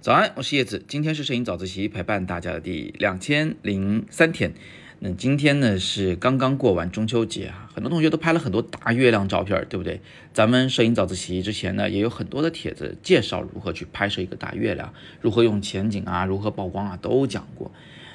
[0.00, 4.52] 早安，我是叶子，今天是摄影早自习陪伴大家的第两千零三天。
[4.98, 10.00] 那今天呢是刚刚过完中秋节啊，很多同学都拍了很多大月亮照片，对不对？
[10.32, 17.70] 咱们摄影早自习之前呢也有很多的帖子介绍如何去拍摄一个大月亮，如何用前景啊，如何曝光啊，都讲过。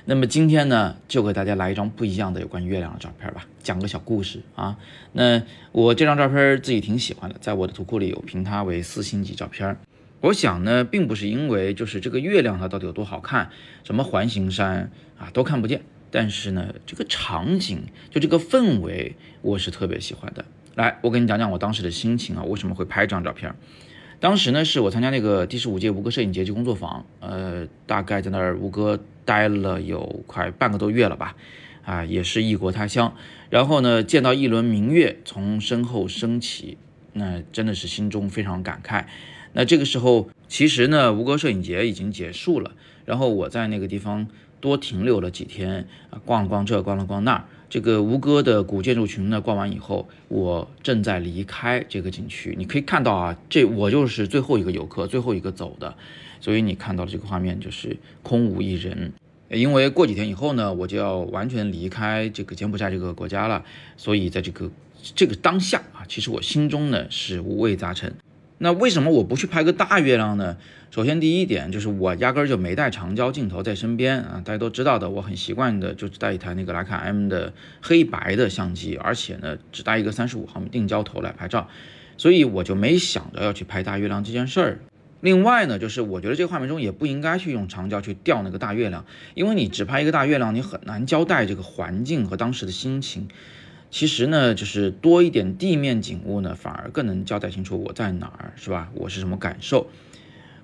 [0.09, 4.77] 那么今天呢就给大家来一张不一样的有关月亮的照片吧，讲个小故事啊。
[5.11, 5.43] 那
[5.73, 9.77] 我这张照片自己挺喜欢的，在我的图库里有评它为四星级照片。
[10.21, 13.49] 我想呢，并不是因为就是这个月亮它到底有多好看，
[13.83, 14.89] 什么环形山
[15.19, 20.45] 啊都看不见，但是呢，这个场景就这个氛围，我是特别喜欢的。
[20.75, 23.53] 来，我跟你讲讲我当时的心情啊，为什么会拍这张照片？
[24.19, 31.35] 当时呢，是我参加那个第十五届吴哥摄影节工作坊，呃，大概在那儿吴哥待了有快半个多月了吧，
[31.85, 33.13] 啊，也是异国他乡，
[33.51, 36.79] 然后呢，见到一轮明月从身后升起，
[37.13, 39.05] 那真的是心中非常感慨。
[39.53, 42.71] 那这个时候，其实呢，吴哥摄影节已经结束了。
[43.05, 44.27] 然后我在那个地方
[44.59, 47.45] 多停留了几天啊，逛了逛这，逛了逛那。
[47.69, 52.55] 这个吴哥的古建筑群呢，逛完以后，我正在离开这个景区。
[52.57, 55.93] 你可以看到啊，这我就是最后一个游客，最后一个走的。
[56.39, 59.11] 所以你看到的这个画面就是空无一人。
[59.49, 63.63] 因为过几天以后呢，我就要完全离开这个柬埔寨这个国家了。
[63.97, 64.69] 所以在这个
[65.15, 68.13] 这个当下啊，其实我心中呢是五味杂陈。
[68.59, 70.57] 那为什么我不去拍个大月亮呢？
[70.89, 81.69] 首先第一点就是我压根儿就没带长焦镜头在身边啊，大家都知道的，我很习惯的就只带一台那个徕卡 M 的黑白的相机，而且呢只带一个三十五毫米定焦头来拍照，
[82.17, 84.79] 所以我就没想着要去拍大月亮这件事儿。
[85.21, 93.27] 另外呢，就是我觉得这个画面中也不应该去用长焦去调那个大月亮，因为你只拍一个大月亮，你很难交代这个环境和当时的心情。
[93.89, 98.91] 其实呢，就是多一点地面景物呢，反而更能交代清楚我在哪儿，是吧？
[98.93, 99.87] 我是什么感受？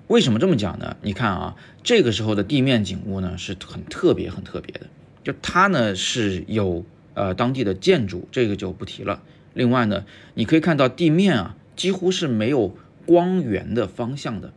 [0.08, 0.96] 为什么这么讲呢？
[1.00, 4.86] 你看啊，这个时候的地面景物呢，是很特别、很特别的。
[5.22, 6.84] 就它呢是有
[7.14, 9.22] 呃当地的建筑，这个就不提了。
[9.54, 12.76] 另外呢，你可以看到地面啊，几乎是没有
[13.06, 14.52] 光源的方向的，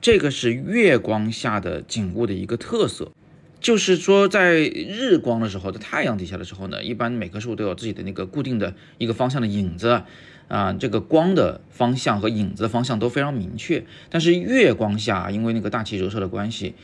[0.00, 3.12] 这个是月光下的景物的一个特色。
[3.58, 10.02] 就是说，在日光的时候，在太阳底下的时候呢，一般每棵树都有自己的那个固定的一个方向的影子
[10.46, 13.84] 啊，这个光的方向和影子的方向都非常明确。
[14.10, 16.74] 但是月光下，因为那个大气折射的关系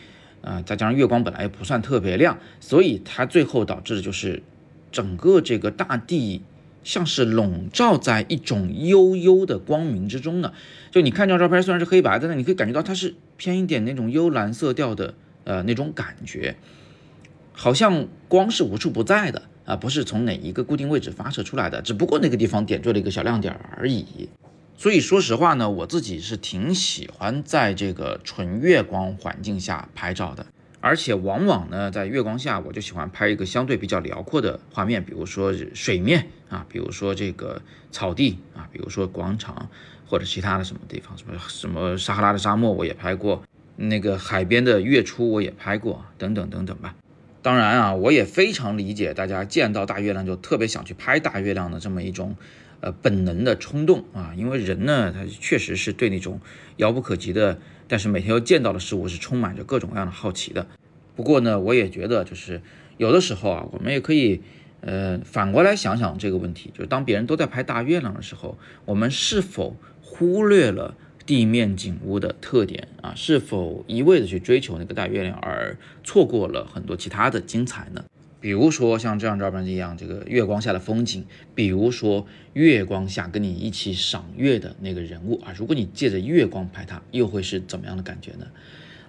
[0.41, 4.43] 啊，再加上月光本来也不算特别亮，所以它最后导致的就是
[4.91, 6.43] 整个这个大地
[6.83, 10.53] 像是笼罩在一种幽幽的光明之中呢。
[10.91, 15.15] 就你看这张照片虽然是黑白的，但你可以感觉到它是偏一点那种幽蓝色调的。
[15.53, 16.57] 呃，那种感觉，
[17.53, 24.31] 好像光是无处不在的啊，不是从哪一个固定位置发射出来的，只不过那个地方点缀了一个小亮点而已。
[24.79, 30.47] 所以说实话呢，我自己是挺喜欢在这个纯月光环境下拍照的，
[30.81, 37.61] 而且往往呢，在月光下，我就喜欢拍一个相对比较辽阔的画面，比如说水面啊，比如说这个
[37.91, 39.69] 草地啊，比如说广场
[40.09, 43.43] 或者其他的什么地方，什么什么撒哈拉的沙漠，我也拍过。
[43.77, 46.95] 那个海边的月初我也拍过，等等等等吧。
[47.41, 52.37] 当然啊，我也非常理解大家见到大月亮就特别想去拍大月亮的这么一种
[52.81, 54.33] 呃本能的冲动啊。
[54.37, 56.41] 因为人呢，他确实是对那种
[56.77, 60.67] 遥不可及的，但是每天要见到的事物是充满着各种各样的好奇的。
[61.17, 62.61] 不过呢，我也觉得就是
[62.97, 64.41] 有的时候啊，我们也可以
[64.81, 70.95] 呃反过来想想这个问题，就是当别人都在拍大月亮的时候，我们是否忽略了？
[71.25, 78.05] 地面景物的特点啊，是否一味的去追求那个大月亮，而错过了很多其他的精彩呢？
[78.41, 81.25] 比如说像这张照片一样，这个月光下的风景，
[81.55, 88.47] 比如说月光下跟你一起赏月的那个人物啊，如果你借着月光拍它，又会是怎么样的感觉呢？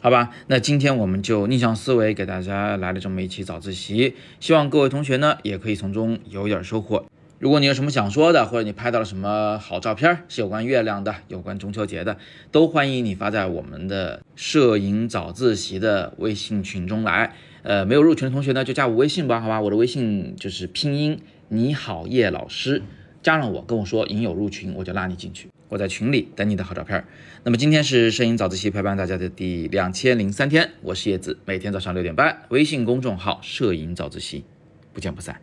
[0.01, 7.05] 好吧，那今天我们就逆向思维给大家来了这么一期早自习，希望各位同学呢也可以从中有点收获。
[7.43, 12.17] 如果你有什么想说的，或者你拍到了什么好照片，是有关月亮的，有关中秋节的，
[12.53, 17.33] 都欢迎你发在我们的摄影早自习的微信群中来。
[17.63, 19.59] 呃，没有入群的同学呢，就加我微信吧，好吧？
[19.59, 21.19] 我的微信就是拼音
[21.49, 22.81] 你好叶老师，
[23.21, 25.49] 加上我跟我说影友入群，我就拉你进去。
[25.67, 27.03] 我在群里等你的好照片。
[27.43, 34.45] 那么今天是摄影早自习陪伴大家的第两千零三天，我是叶子，每天早上六点半，微信公众号摄影早自习，
[34.93, 35.41] 不见不散。